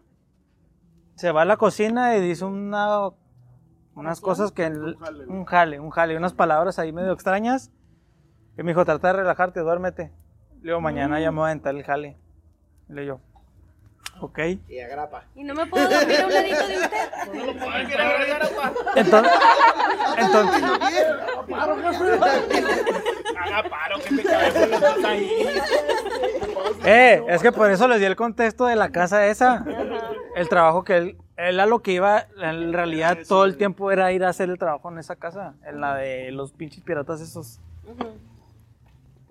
[1.15, 3.09] se va a la cocina y dice una,
[3.95, 7.71] unas cosas que, un jale, un jale, unas palabras ahí medio extrañas.
[8.59, 10.11] Y me dijo, trata de relajarte, duérmete.
[10.61, 12.17] Le digo, mañana ya me voy a aventar el jale.
[12.89, 13.21] Le digo,
[14.19, 14.39] ok.
[14.67, 15.23] Y agrapa.
[15.33, 17.09] ¿Y no me puedo dormir a un ladito de usted?
[18.97, 19.33] Entonces,
[20.17, 20.63] entonces,
[23.39, 25.31] Haga paro, que me cabe ahí.
[26.83, 29.63] Eh, es que por eso les di el contexto de la casa esa.
[30.35, 34.11] El trabajo que él, él a lo que iba, en realidad todo el tiempo era
[34.11, 37.61] ir a hacer el trabajo en esa casa, en la de los pinches piratas esos.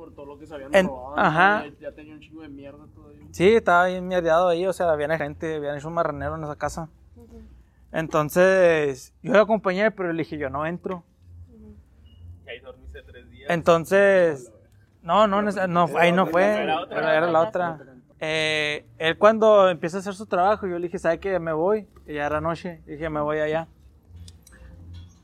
[0.09, 1.19] Por todo lo que se habían En- robado.
[1.19, 1.65] ajá.
[1.67, 3.23] Ya, ya tenía un chingo de mierda todavía.
[3.31, 6.57] Sí, estaba bien mierdeado ahí, o sea, había gente, habían hecho un marranero en esa
[6.57, 6.89] casa.
[7.93, 11.05] Entonces, yo lo acompañé, pero le dije, yo no entro.
[12.47, 13.51] Y ahí dormiste tres días.
[13.51, 14.51] Entonces,
[15.03, 16.99] no, no, no, no, ahí no fue, Era otra.
[16.99, 17.79] era, era la otra.
[18.21, 21.39] Eh, él cuando empieza a hacer su trabajo, yo le dije, ¿sabe qué?
[21.39, 21.87] Me voy.
[22.07, 23.69] Y ya era noche, dije, me voy allá.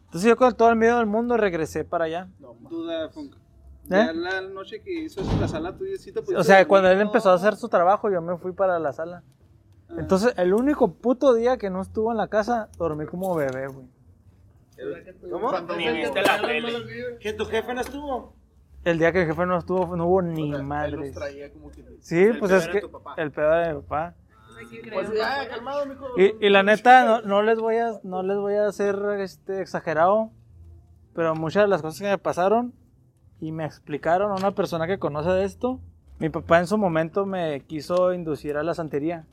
[0.06, 2.28] Entonces yo con todo el miedo del mundo regresé para allá.
[2.70, 3.34] Duda, Funk.
[3.86, 3.90] ¿Eh?
[3.90, 6.56] Ya la noche que hizo eso en la sala tuya, sí te pudiste O sea,
[6.56, 7.02] dormir, cuando él ¿no?
[7.04, 9.22] empezó a hacer su trabajo, yo me fui para la sala.
[9.96, 13.86] Entonces, el único puto día que no estuvo en la casa, dormí como bebé, güey.
[15.30, 15.52] ¿Cómo?
[15.76, 17.18] Ni viste la tele.
[17.20, 18.34] ¿Que tu jefe no estuvo?
[18.84, 21.12] El día que el jefe no estuvo, no hubo ni madre.
[22.00, 23.14] Sí, El pues pedo es que tu papá.
[23.16, 24.14] el pedo de mi papá.
[24.92, 26.06] Pues ya, calmado, mijo.
[26.16, 29.60] Y, y la neta, no, no les voy a, no les voy a hacer este,
[29.60, 30.30] exagerado,
[31.14, 32.72] pero muchas de las cosas que me pasaron
[33.40, 35.80] y me explicaron a una persona que conoce de esto,
[36.18, 39.26] mi papá en su momento me quiso inducir a la santería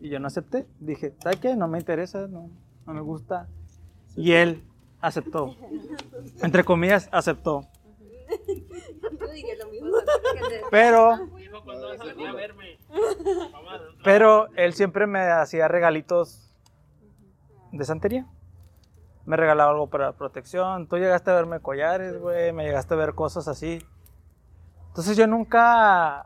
[0.00, 0.66] y yo no acepté.
[0.80, 1.56] Dije, ¿sabes qué?
[1.56, 2.50] No me interesa, no,
[2.86, 3.48] no me gusta.
[4.16, 4.62] Y él
[5.00, 5.56] aceptó.
[6.42, 7.66] Entre comillas, aceptó.
[9.20, 9.96] Yo diría lo mismo.
[10.70, 11.28] Pero,
[14.04, 16.50] pero él siempre me hacía regalitos
[17.72, 18.26] de santería.
[19.26, 20.86] Me regalaba algo para protección.
[20.86, 22.52] Tú llegaste a verme collares, güey.
[22.52, 23.84] Me llegaste a ver cosas así.
[24.88, 26.24] Entonces yo nunca,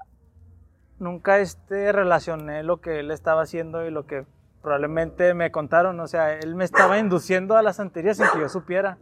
[0.99, 4.27] nunca este, relacioné lo que él estaba haciendo y lo que
[4.63, 5.99] probablemente me contaron.
[5.99, 8.99] O sea, él me estaba induciendo a la santería sin que yo supiera.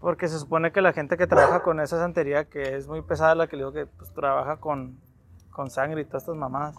[0.00, 3.34] Porque se supone que la gente que trabaja con esa santería, que es muy pesada,
[3.34, 4.98] la que le digo que pues, trabaja con,
[5.50, 6.76] con sangre y todas estas mamadas,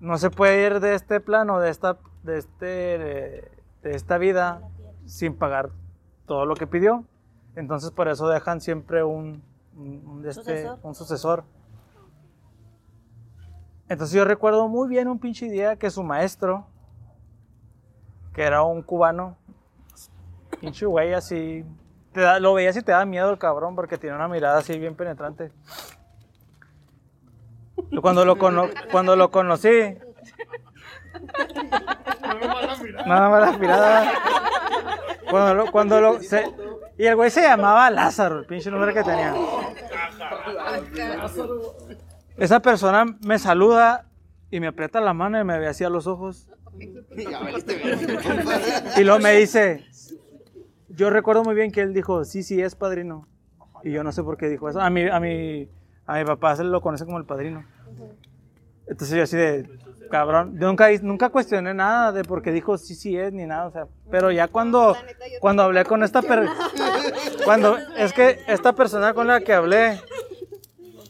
[0.00, 3.50] no se puede ir de este plano, de esta, de este, de,
[3.82, 4.62] de esta vida,
[5.06, 5.70] sin pagar
[6.26, 7.04] todo lo que pidió.
[7.56, 9.42] Entonces por eso dejan siempre un,
[9.76, 10.78] un, un de este- Sucesor.
[10.82, 11.44] un sucesor.
[13.88, 16.66] Entonces yo recuerdo muy bien un pinche día que su maestro,
[18.32, 19.36] que era un cubano,
[20.60, 21.64] pinche güey así,
[22.12, 24.78] te da- lo veías y te da miedo el cabrón porque tiene una mirada así
[24.78, 25.52] bien penetrante.
[28.00, 29.68] Cuando lo, cono- cuando lo conocí,
[33.06, 34.12] nada más la mirada.
[35.30, 36.18] Cuando lo, cuando lo,
[36.98, 39.34] y el güey se llamaba Lázaro, el pinche nombre que tenía.
[42.36, 44.06] Esa persona me saluda
[44.50, 46.48] y me aprieta la mano y me ve así a los ojos.
[48.96, 49.84] Y luego me dice,
[50.88, 53.26] yo recuerdo muy bien que él dijo, sí, sí, es padrino.
[53.82, 54.80] Y yo no sé por qué dijo eso.
[54.80, 55.68] A mi, a mi,
[56.06, 57.64] a mi papá se lo conoce como el padrino.
[58.86, 59.68] Entonces yo así de,
[60.10, 63.66] cabrón, yo nunca, nunca cuestioné nada de por qué dijo sí, sí es, ni nada.
[63.66, 64.94] O sea, pero ya cuando,
[65.40, 66.54] cuando hablé con esta persona,
[67.44, 70.00] cuando, es que esta persona con la que hablé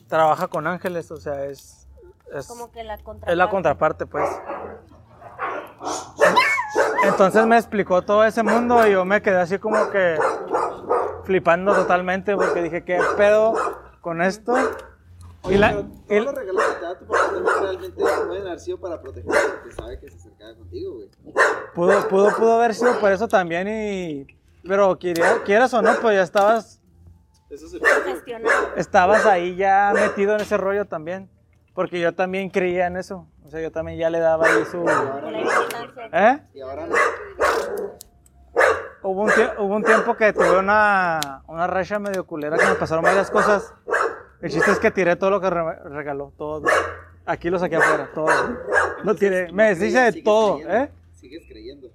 [0.09, 1.89] trabaja con ángeles, o sea, es,
[2.33, 3.33] es, Como que la contraparte.
[3.33, 4.29] es la contraparte, pues.
[7.05, 10.17] Entonces me explicó todo ese mundo y yo me quedé así como que
[11.25, 13.55] flipando totalmente porque dije, ¿qué pedo
[14.01, 14.55] con esto?
[15.45, 15.71] Oye, Y la-
[16.09, 19.01] pero todos los regalos que te da tu papá también realmente pueden haber sido para
[19.01, 21.11] protegerte porque sabe que se acercaba contigo, güey.
[21.75, 24.27] Pudo, pudo, pudo haber sido por eso también y...
[24.67, 26.81] Pero quiera- quieras o no, pues ya estabas,
[27.51, 27.79] Eso se
[28.77, 31.29] estabas ahí ya metido en ese rollo también.
[31.75, 33.27] Porque yo también creía en eso.
[33.45, 34.85] O sea, yo también ya le daba ahí su...
[36.13, 36.39] ¿Eh?
[36.55, 36.95] Y ahora no.
[39.03, 43.03] Hubo un, hubo un tiempo que tuve una, una racha medio culera que me pasaron
[43.03, 43.75] varias cosas.
[44.43, 46.65] El chiste es que tiré todo lo que re- regaló, todo.
[47.25, 48.29] Aquí lo saqué afuera, todo.
[49.05, 49.53] Lo tiré.
[49.53, 50.77] Me deshice de todo, creyendo.
[50.85, 50.91] ¿eh?
[51.15, 51.89] Sigues creyendo.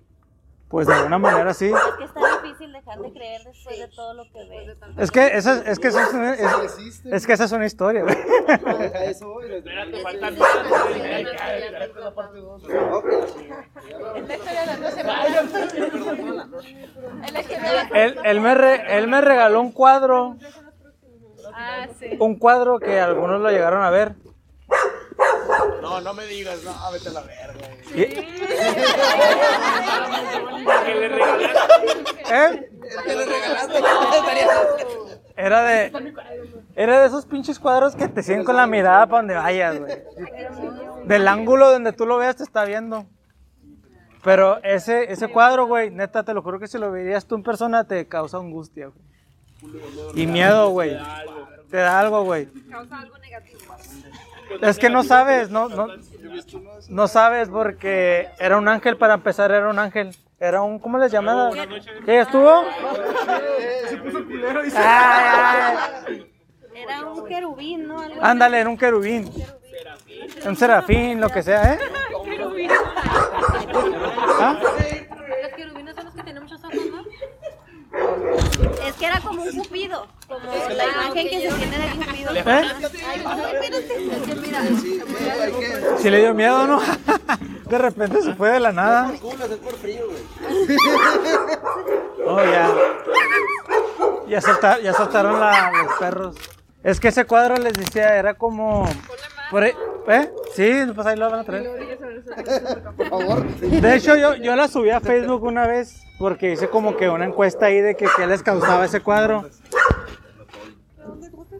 [0.69, 1.67] Pues de alguna manera sí.
[1.67, 4.77] Es que está difícil dejar de creer después de todo lo que ves.
[4.97, 8.03] Es que eso es, que eso es, una- es, es que esa es una historia,
[8.03, 8.15] güey.
[9.05, 10.29] Eso Espérate, falta
[12.91, 13.05] Ok.
[17.93, 20.35] Él, él me re- él me regaló un cuadro,
[21.59, 22.15] Ah, sí.
[22.19, 24.13] un cuadro que algunos lo llegaron a ver.
[25.81, 27.67] No, no me digas, no, vete a la verga.
[27.95, 28.05] Y-
[30.85, 31.45] Que le regalaste.
[32.29, 32.69] ¿Eh?
[33.05, 33.73] ¿Qué le regalaste?
[35.35, 36.13] Era de.
[36.75, 40.03] Era de esos pinches cuadros que te siguen con la mirada para donde vayas, güey.
[41.05, 43.05] Del ángulo donde tú lo veas te está viendo.
[44.23, 47.43] Pero ese, ese cuadro, güey, neta, te lo juro que si lo verías tú en
[47.43, 49.06] persona te causa angustia, güey.
[50.15, 50.97] Y miedo, güey.
[51.69, 52.47] Te da algo, güey.
[52.69, 53.59] Causa algo negativo.
[54.61, 55.87] Es que no sabes, no, no,
[56.89, 60.15] no sabes porque era un ángel para empezar, era un ángel.
[60.39, 61.51] Era un, ¿cómo les llaman?
[62.05, 62.63] ¿Qué estuvo?
[64.51, 66.31] Ay, ay.
[66.75, 67.99] Era un querubín, ¿no?
[67.99, 68.23] Algo.
[68.23, 69.31] Ándale, era un querubín.
[70.45, 71.79] Un serafín, lo que sea, ¿eh?
[74.39, 74.59] ¿Ah?
[75.41, 77.03] Los querubines son los que tienen muchos ojos, ¿no?
[78.85, 78.95] Es
[79.49, 80.07] como un cupido.
[80.27, 80.39] Como
[80.75, 82.35] la imagen que se tiene del cupido.
[82.35, 82.43] ¿Eh?
[82.47, 83.77] Ay, espérate.
[83.77, 84.61] Es que mira.
[85.99, 86.81] Si le dio miedo, ¿no?
[87.69, 89.11] De repente se fue de la nada.
[89.21, 90.77] Culo, es por frío, güey.
[92.25, 92.69] Oh, ya.
[94.27, 96.35] Ya, solta- ya soltaron la- los perros.
[96.83, 98.87] Es que ese cuadro les decía, era como.
[99.51, 99.73] por ahí-
[100.07, 100.31] ¿Eh?
[100.55, 101.96] Sí, pues ahí lo van a traer.
[102.97, 103.45] Por favor.
[103.59, 107.25] De hecho, yo, yo la subí a Facebook una vez porque hice como que una
[107.25, 109.45] encuesta ahí de que qué les causaba ese cuadro.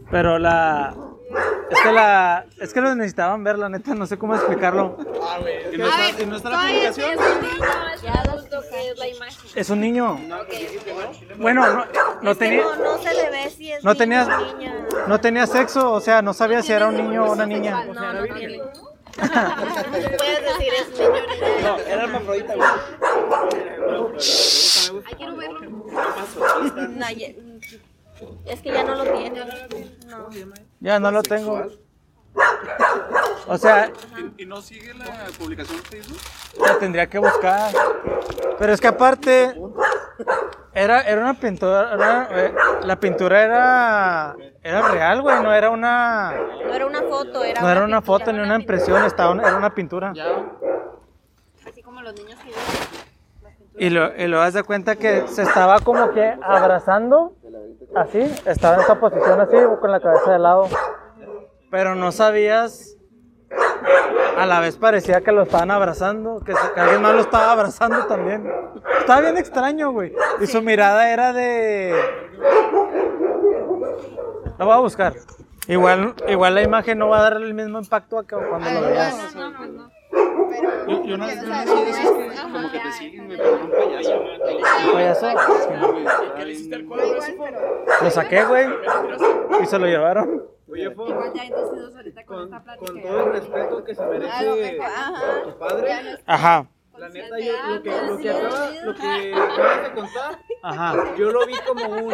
[0.10, 0.96] Pero la.
[1.70, 2.46] Es que la.
[2.60, 4.98] Es que lo necesitaban ver, la neta, no sé cómo explicarlo.
[5.22, 5.76] Ah, güey.
[5.76, 7.12] ¿Y no está, y no está la publicación?
[7.12, 9.52] Es un niño, es un adulto que es la imagen.
[9.56, 10.20] Es un niño.
[11.38, 11.86] Bueno, no,
[12.22, 12.64] no tenía.
[12.64, 14.88] no, no se le ve si es No niño niña.
[15.08, 17.84] No tenía sexo, o sea, no sabía si era un niño o una niña.
[17.86, 18.62] No, no tiene.
[19.18, 21.62] Puedes decir es niño o niña.
[21.64, 22.70] No, era hermafrodita, güey.
[25.06, 25.60] Ay, quiero verlo.
[26.90, 27.28] No, ya-
[28.46, 29.40] es que ya no lo tiene.
[30.08, 30.30] No.
[30.80, 31.66] Ya no lo tengo.
[33.48, 33.92] O sea,
[34.38, 35.06] ¿Y, y no sigue la
[35.38, 36.18] publicación en Facebook?
[36.60, 37.72] la tendría que buscar.
[38.60, 39.56] Pero es que aparte,
[40.74, 46.34] era, era una pintura, era- eh, la pintura era, era real, güey, no era una,
[46.66, 48.20] No era una foto, era no era una pintura.
[48.20, 50.14] foto ni una impresión, estaba, una- era una pintura.
[51.68, 55.80] Así como los niños que Y lo, y lo das de cuenta que se estaba
[55.80, 57.34] como que abrazando,
[57.96, 60.68] así, estaba en esa posición así, con la cabeza de lado.
[61.70, 62.97] Pero no sabías
[64.38, 67.52] a la vez parecía que lo estaban abrazando, que, se- que alguien más lo estaba
[67.52, 68.50] abrazando también.
[69.00, 70.14] Estaba bien extraño, güey.
[70.40, 71.96] Y su mirada era de...
[74.60, 75.14] Lo voy a buscar.
[75.68, 78.82] Igual, igual la imagen no va a dar el mismo impacto a que cuando lo
[78.82, 79.36] veas.
[79.36, 79.90] No, no, no.
[80.50, 81.36] Pero, Yo, yo no sé
[82.42, 84.22] como que te siguen, güey, pero un payaso.
[84.88, 85.28] ¿Un payaso?
[86.38, 87.38] ¿Qué le hiciste al cuadro ese?
[88.02, 88.68] Lo saqué, güey.
[89.62, 90.44] Y se lo llevaron.
[90.78, 93.08] Oye, Fo, Igual ya inducidos ahorita con con, esta con plática.
[93.10, 95.44] todo el respeto que se A merece mejor, ajá.
[95.44, 95.92] tu padre,
[96.26, 101.16] Ajá, la neta, yo, lo que, lo que acaba, lo que acabas de contar, ajá.
[101.16, 102.14] yo lo vi como un,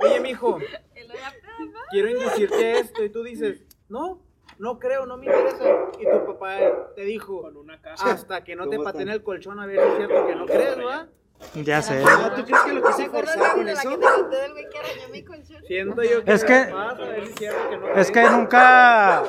[0.00, 0.58] oye, mijo,
[1.90, 4.20] quiero inducirte a esto, y tú dices, no,
[4.58, 5.64] no creo, no me interesa,
[5.98, 6.58] y tu papá
[6.94, 7.50] te dijo,
[7.98, 10.76] hasta que no te pateen el colchón a ver si es cierto que no crees,
[10.76, 11.08] ¿verdad?
[11.54, 12.02] Ya sé.
[12.06, 13.88] Ah, ¿Tú crees que lo quise ¿Te acuerdas forzar de con la eso?
[13.90, 15.56] que te conté del güey que arañó mi colchón?
[15.66, 18.22] Siento yo que Es que- vas a ver si es cierto que no Es que
[18.30, 19.22] nunca.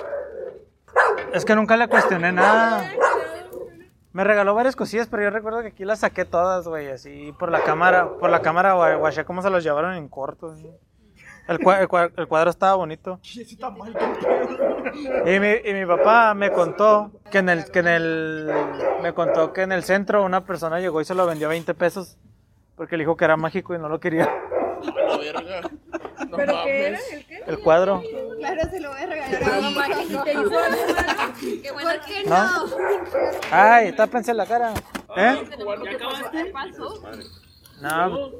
[1.34, 2.90] Es que nunca le cuestioné nada.
[4.14, 7.52] Me regaló varias cosillas, pero yo recuerdo que aquí las saqué todas, güey, así por
[7.52, 10.52] la cámara, por la cámara, güey, guaché cómo se los llevaron en corto.
[10.54, 10.70] así.
[11.48, 13.20] El, cua- el cua- el cuadro estaba bonito.
[15.26, 18.52] Y mi, y mi papá me contó que en el que en el
[19.04, 21.74] me contó que en el centro una persona llegó y se lo vendió a 20
[21.76, 22.18] pesos
[22.76, 24.28] porque le dijo que era mágico y no lo quería.
[24.84, 25.62] La verga.
[26.30, 27.00] No ¿Pero qué era?
[27.12, 27.44] ¿El qué?
[27.48, 28.02] El cuadro.
[28.40, 30.24] Claro, se lo voy a regalar a mi hijo.
[30.24, 30.78] Te hizo algo malo.
[31.62, 32.48] Qué buena ¿Por qué ¿No?
[33.52, 34.74] Ay, tápense la cara.
[35.16, 35.36] ¿Eh?
[37.82, 38.32] No.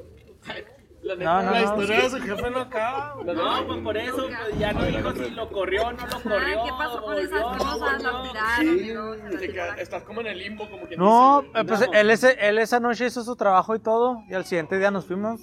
[1.02, 1.64] La No, no, la no.
[1.82, 3.14] historia de su jefe no acaba.
[3.24, 6.62] No, pues por eso, pues ya no dijo si lo corrió o no lo corrió.
[6.62, 8.02] Ah, ¿Qué pasó con esas cosas?
[8.02, 9.78] Lo tiraron.
[9.78, 13.06] Estás como en el limbo, como que No, eh, pues él, ese, él esa noche
[13.06, 15.40] hizo su trabajo y todo, y al siguiente día nos fuimos.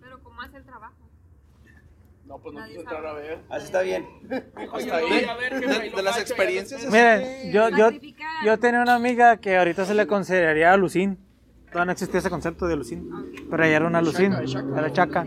[0.00, 0.94] Pero ¿cómo hace el trabajo?
[2.26, 3.38] No, pues no quiso entrar a ver.
[3.48, 4.06] Así está bien.
[4.56, 5.26] A jefe, ahí
[5.60, 6.84] De, de las experiencias.
[6.86, 7.90] Miren, yo, yo,
[8.44, 11.18] yo tenía una amiga que ahorita se le consideraría alucín.
[11.70, 13.08] Todavía no existía ese concepto de alucín,
[13.48, 15.24] pero ella era una alucín, era chaca.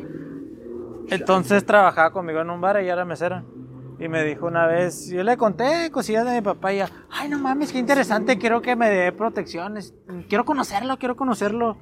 [1.10, 3.45] Entonces trabajaba conmigo en un bar, ella era mesera.
[3.97, 7.29] Y me dijo una vez, yo le conté cosillas de mi papá y ella, ay
[7.29, 9.93] no mames, qué interesante, quiero que me dé protecciones,
[10.27, 11.77] quiero conocerlo, quiero conocerlo.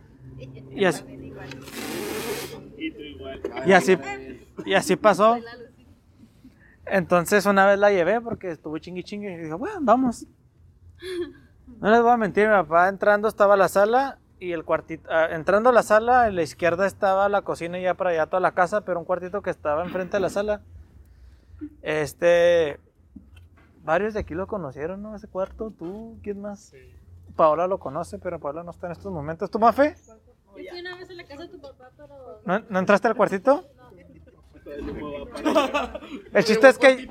[0.71, 1.03] Y así,
[3.65, 3.97] y así,
[4.65, 5.37] y así pasó.
[6.85, 10.27] Entonces una vez la llevé porque estuvo chingui chingue y dijo, bueno, vamos.
[11.79, 15.27] No les voy a mentir, mi papá entrando estaba la sala y el cuartito, ah,
[15.29, 18.39] entrando a la sala, en la izquierda estaba la cocina y ya para allá toda
[18.39, 20.61] la casa, pero un cuartito que estaba enfrente de la sala.
[21.83, 22.79] Este,
[23.83, 25.15] varios de aquí lo conocieron, ¿no?
[25.15, 26.73] Ese cuarto, tú, ¿quién más?
[27.35, 29.51] Paola lo conoce, pero Paola no está en estos momentos.
[29.51, 29.95] ¿Tú, Mafe?
[30.07, 30.15] Yo
[30.53, 32.41] fui una vez a la casa de tu papá, pero...
[32.43, 33.63] ¿No, no entraste al cuartito?
[36.33, 37.09] El chiste es que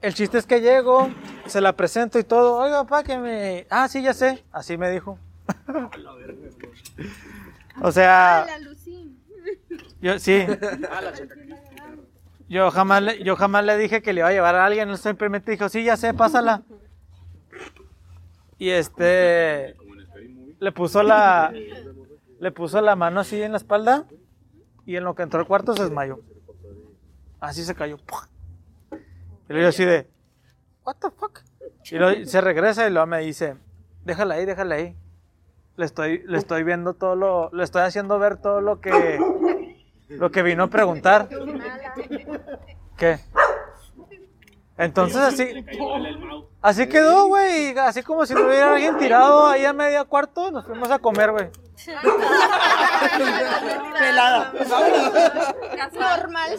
[0.00, 1.10] el chiste es que llego,
[1.46, 2.56] se la presento y todo.
[2.56, 3.66] Oiga, papá, que me.
[3.68, 4.44] Ah, sí, ya sé.
[4.52, 5.18] Así me dijo.
[7.82, 8.46] o sea,
[10.00, 10.46] yo sí.
[12.50, 14.88] Yo jamás, le, yo jamás le dije que le iba a llevar a alguien.
[14.88, 16.62] Él simplemente dijo, sí, ya sé, pásala.
[18.56, 19.76] Y este.
[20.58, 21.52] Le puso la.
[22.40, 24.06] Le puso la mano así en la espalda.
[24.86, 26.20] Y en lo que entró al cuarto se desmayó.
[27.38, 27.98] Así se cayó.
[29.48, 30.08] Y luego yo así de.
[30.84, 31.40] What the fuck?
[31.90, 33.56] Y luego se regresa y luego me dice.
[34.06, 34.96] Déjala ahí, déjala ahí.
[35.78, 37.50] Le estoy, le estoy viendo todo lo.
[37.52, 39.20] Le estoy haciendo ver todo lo que.
[40.08, 41.28] Lo que vino a preguntar.
[42.96, 43.20] ¿Qué?
[44.76, 45.64] Entonces así.
[46.62, 47.78] Así quedó, güey.
[47.78, 51.30] Así como si no hubiera alguien tirado ahí a media cuarto, nos fuimos a comer,
[51.30, 51.48] güey.
[54.00, 54.52] Pelada.
[55.92, 56.58] Normal.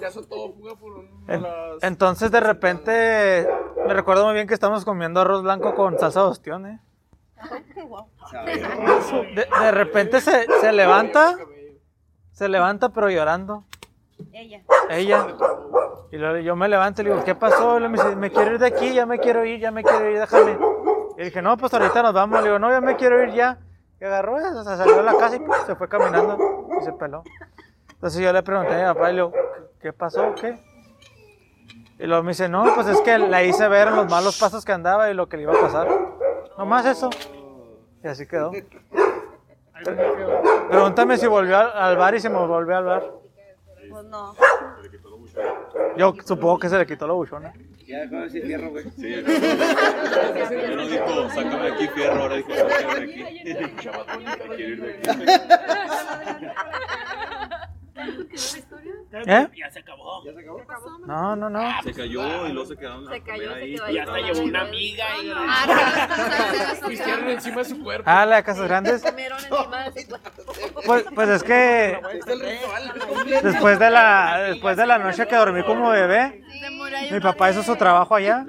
[0.00, 1.24] Ya, todo fuga por un.
[1.26, 3.48] Las- entonces de repente
[3.86, 6.80] me recuerdo muy bien que estamos comiendo arroz blanco con salsa de ostión, ¿eh?
[9.34, 11.36] De, de repente se, se levanta,
[12.32, 13.64] se levanta pero llorando,
[14.32, 14.62] Ella.
[14.90, 15.26] ella.
[16.10, 17.78] Y luego yo me levanto y le digo, ¿qué pasó?
[17.78, 20.10] Y me dice, me quiero ir de aquí, ya me quiero ir, ya me quiero
[20.10, 20.58] ir, déjame.
[21.18, 22.40] Y dije, no, pues ahorita nos vamos.
[22.40, 23.58] Le digo, no, ya me quiero ir ya.
[24.00, 26.36] Y agarró, se salió de la casa y pues, se fue caminando
[26.80, 27.22] y se peló.
[28.02, 29.32] Entonces yo le pregunté a mi papá y le digo,
[29.80, 30.58] ¿qué pasó o qué?
[32.00, 34.72] Y luego me dice, no, pues es que la hice ver los malos pasos que
[34.72, 35.86] andaba y lo que le iba a pasar.
[36.58, 37.10] Nomás eso.
[38.02, 38.50] Y así quedó.
[40.68, 43.08] Pregúntame si volvió al, bar y si me volvió al bar.
[43.88, 44.34] Pues no.
[45.96, 47.52] Yo supongo que se le quitó la buchona.
[47.86, 48.84] Ya dejó de decir fierro, güey.
[48.96, 49.22] Ya
[50.74, 53.22] no dijo, sácame de aquí, fierro, ahora dijo, sácame de aquí.
[54.56, 56.46] Quiero ir de aquí.
[59.14, 59.48] ¿Eh?
[59.56, 60.22] Ya se acabó.
[61.06, 61.82] No, no, no.
[61.82, 63.74] Se cayó y luego se quedaron Se cayó, se ahí.
[63.74, 63.98] quedó Y ahí.
[63.98, 68.04] hasta llevó una amiga y Pistearon encima de su cuerpo.
[68.06, 69.02] Ah, la de Casas Grandes.
[69.02, 70.80] Comieron encima de su cuerpo.
[70.86, 71.98] Pues, pues es que
[73.42, 76.42] después de la después de la noche que dormí como bebé,
[77.10, 78.44] mi papá hizo su trabajo allá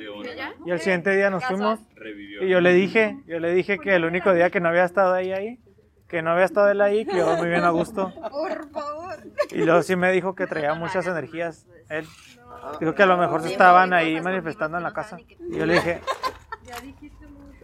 [0.66, 2.43] y el siguiente día nos fuimos Revivió.
[2.43, 5.14] y yo le dije, yo le dije que el único día que no había estado
[5.14, 5.59] ahí ahí,
[6.14, 8.14] que no había estado él ahí, que iba muy bien a gusto.
[8.30, 9.16] Por favor.
[9.49, 12.05] Y luego sí me dijo que traía muchas energías él.
[12.80, 15.18] Dijo que a lo mejor se estaban ahí manifestando en la casa.
[15.20, 16.01] Y yo le dije.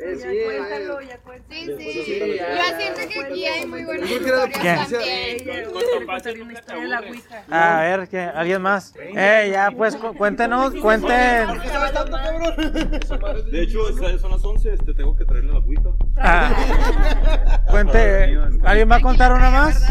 [0.02, 0.44] Eh, ya sí, eh.
[0.46, 1.60] cuéntalo, ya cuéntalo.
[1.60, 2.04] Sí, sí.
[2.04, 4.50] Sí, Yo siento que aquí hay muy buenas historias
[6.66, 7.22] también.
[7.52, 8.20] A ver, ¿qué?
[8.22, 8.94] ¿alguien más?
[8.98, 11.48] Eh, ya, pues cu- cuéntenos, cuenten.
[11.48, 13.52] ¿Sabes tanto, cabrón?
[13.52, 13.80] De hecho,
[14.20, 14.78] son las 11.
[14.78, 15.90] Te tengo que traerle la agüita.
[16.18, 16.50] Ah,
[17.70, 19.84] cuente, ¿alguien va a contar una más?